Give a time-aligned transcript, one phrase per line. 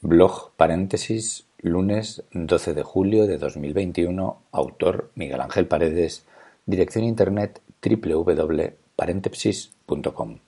[0.00, 6.24] Blog paréntesis lunes 12 de julio de 2021 Autor Miguel Ángel Paredes
[6.66, 10.38] Dirección internet www.paréntesis.com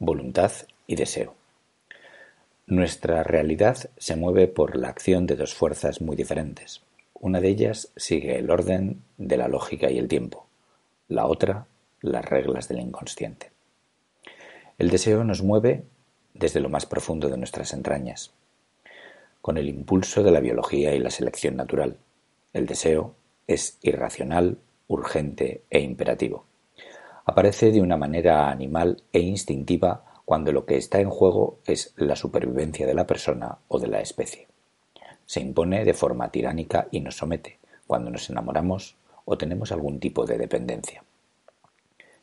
[0.00, 0.50] Voluntad
[0.88, 1.36] y deseo
[2.66, 6.82] Nuestra realidad se mueve por la acción de dos fuerzas muy diferentes.
[7.12, 10.48] Una de ellas sigue el orden de la lógica y el tiempo,
[11.06, 11.68] la otra
[12.00, 13.52] las reglas del inconsciente.
[14.78, 15.84] El deseo nos mueve
[16.34, 18.32] desde lo más profundo de nuestras entrañas,
[19.44, 21.98] con el impulso de la biología y la selección natural.
[22.54, 23.14] El deseo
[23.46, 24.56] es irracional,
[24.88, 26.46] urgente e imperativo.
[27.26, 32.16] Aparece de una manera animal e instintiva cuando lo que está en juego es la
[32.16, 34.48] supervivencia de la persona o de la especie.
[35.26, 40.24] Se impone de forma tiránica y nos somete cuando nos enamoramos o tenemos algún tipo
[40.24, 41.04] de dependencia.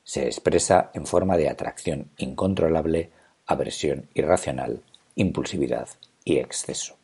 [0.03, 3.11] Se expresa en forma de atracción incontrolable,
[3.45, 4.81] aversión irracional,
[5.13, 5.87] impulsividad
[6.25, 6.95] y exceso.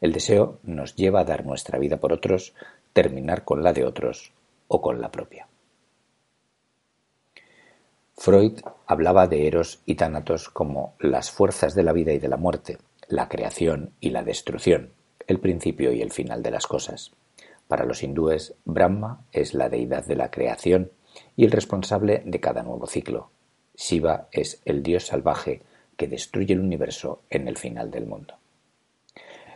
[0.00, 2.54] El deseo nos lleva a dar nuestra vida por otros,
[2.92, 4.32] terminar con la de otros
[4.68, 5.46] o con la propia.
[8.16, 12.36] Freud hablaba de Eros y Tánatos como las fuerzas de la vida y de la
[12.36, 12.78] muerte,
[13.08, 14.90] la creación y la destrucción,
[15.26, 17.12] el principio y el final de las cosas.
[17.66, 20.90] Para los hindúes, Brahma es la deidad de la creación
[21.36, 23.30] y el responsable de cada nuevo ciclo.
[23.74, 25.62] Shiva es el dios salvaje
[25.96, 28.39] que destruye el universo en el final del mundo.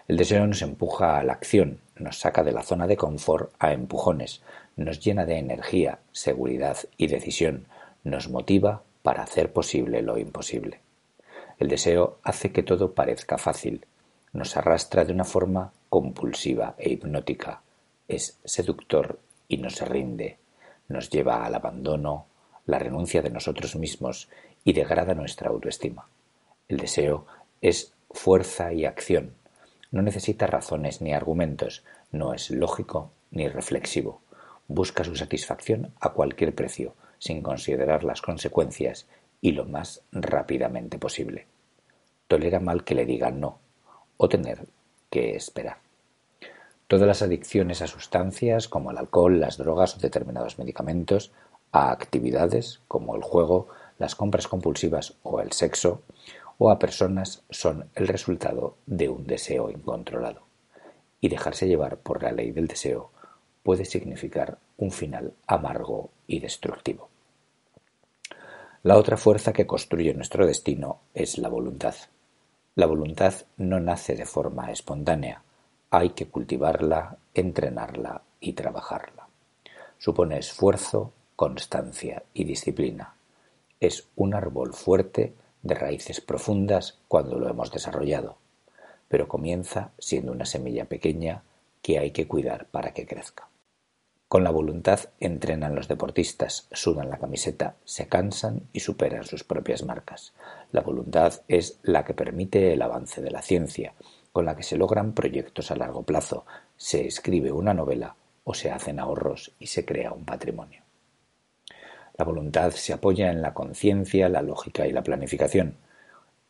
[0.07, 3.73] El deseo nos empuja a la acción, nos saca de la zona de confort a
[3.73, 4.43] empujones,
[4.77, 7.67] nos llena de energía, seguridad y decisión,
[8.03, 10.81] nos motiva para hacer posible lo imposible.
[11.59, 13.87] El deseo hace que todo parezca fácil,
[14.35, 17.63] nos arrastra de una forma compulsiva e hipnótica,
[18.07, 20.37] es seductor y no se rinde,
[20.89, 22.27] nos lleva al abandono,
[22.67, 24.29] la renuncia de nosotros mismos
[24.65, 26.09] y degrada nuestra autoestima.
[26.69, 27.27] El deseo
[27.63, 29.35] es fuerza y acción,
[29.95, 34.23] no necesita razones ni argumentos, no es lógico ni reflexivo.
[34.67, 39.07] Busca su satisfacción a cualquier precio, sin considerar las consecuencias
[39.41, 41.47] y lo más rápidamente posible.
[42.27, 43.61] Tolera mal que le digan no
[44.17, 44.67] o tener
[45.11, 45.77] que esperar.
[46.89, 51.31] Todas las adicciones a sustancias como el alcohol, las drogas o determinados medicamentos,
[51.71, 53.69] a actividades como el juego,
[53.99, 56.03] las compras compulsivas o el sexo,
[56.59, 60.43] o a personas son el resultado de un deseo incontrolado.
[61.21, 63.11] Y dejarse llevar por la ley del deseo
[63.63, 67.09] puede significar un final amargo y destructivo.
[68.83, 71.95] La otra fuerza que construye nuestro destino es la voluntad.
[72.75, 75.43] La voluntad no nace de forma espontánea,
[75.91, 79.29] hay que cultivarla, entrenarla y trabajarla.
[79.97, 83.15] Supone esfuerzo, constancia y disciplina.
[83.81, 85.35] Es un árbol fuerte
[85.65, 88.39] de raíces profundas cuando lo hemos desarrollado,
[89.09, 91.43] pero comienza siendo una semilla pequeña
[91.83, 93.49] que hay que cuidar para que crezca.
[94.29, 99.85] Con la voluntad entrenan los deportistas, sudan la camiseta, se cansan y superan sus propias
[99.85, 100.35] marcas.
[100.73, 103.95] La voluntad es la que permite el avance de la ciencia,
[104.33, 106.45] con la que se logran proyectos a largo plazo,
[106.77, 110.84] se escribe una novela o se hacen ahorros y se crea un patrimonio.
[112.17, 115.75] La voluntad se apoya en la conciencia, la lógica y la planificación.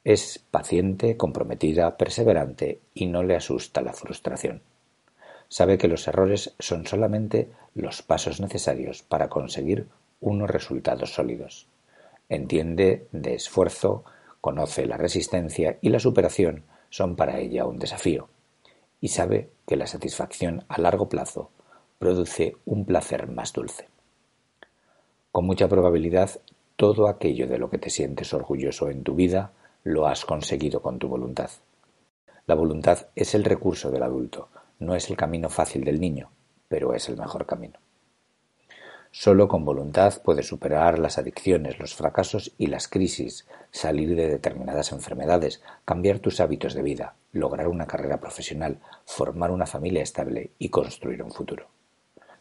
[0.04, 4.60] Es paciente, comprometida, perseverante y no le asusta la frustración.
[5.48, 9.86] Sabe que los errores son solamente los pasos necesarios para conseguir
[10.20, 11.66] unos resultados sólidos.
[12.28, 14.04] Entiende de esfuerzo,
[14.42, 18.28] conoce la resistencia y la superación son para ella un desafío.
[19.00, 21.50] Y sabe que la satisfacción a largo plazo
[21.98, 23.93] produce un placer más dulce.
[25.34, 26.30] Con mucha probabilidad,
[26.76, 29.50] todo aquello de lo que te sientes orgulloso en tu vida
[29.82, 31.50] lo has conseguido con tu voluntad.
[32.46, 34.48] La voluntad es el recurso del adulto,
[34.78, 36.30] no es el camino fácil del niño,
[36.68, 37.80] pero es el mejor camino.
[39.10, 44.92] Solo con voluntad puedes superar las adicciones, los fracasos y las crisis, salir de determinadas
[44.92, 50.68] enfermedades, cambiar tus hábitos de vida, lograr una carrera profesional, formar una familia estable y
[50.68, 51.73] construir un futuro.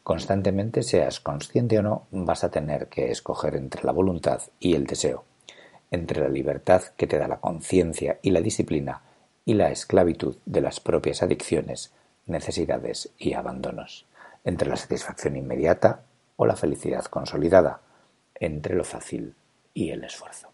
[0.04, 4.86] Constantemente, seas consciente o no, vas a tener que escoger entre la voluntad y el
[4.86, 5.24] deseo,
[5.92, 9.02] entre la libertad que te da la conciencia y la disciplina
[9.46, 11.94] y la esclavitud de las propias adicciones,
[12.26, 14.06] necesidades y abandonos,
[14.44, 16.04] entre la satisfacción inmediata
[16.36, 17.80] o la felicidad consolidada,
[18.36, 19.36] entre lo fácil
[19.74, 20.53] y el esfuerzo.